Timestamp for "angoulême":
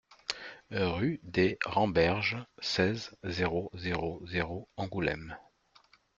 4.75-5.37